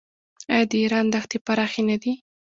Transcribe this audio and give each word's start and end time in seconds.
آیا 0.53 0.65
د 0.69 0.71
ایران 0.83 1.05
دښتې 1.13 1.37
پراخې 1.45 1.81
نه 1.89 1.97
دي؟ 2.01 2.13